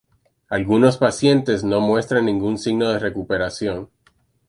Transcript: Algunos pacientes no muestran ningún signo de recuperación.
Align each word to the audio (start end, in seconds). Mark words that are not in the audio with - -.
Algunos 0.49 0.97
pacientes 0.97 1.63
no 1.63 1.79
muestran 1.79 2.25
ningún 2.25 2.57
signo 2.57 2.89
de 2.89 2.97
recuperación. 2.97 3.91